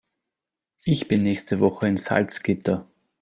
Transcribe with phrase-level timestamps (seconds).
[0.83, 2.87] Ich bin nächste Woche in Salzgitter